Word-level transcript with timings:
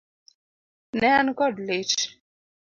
Ne 0.99 1.09
an 1.19 1.29
kod 1.39 1.55
lit. 1.67 1.95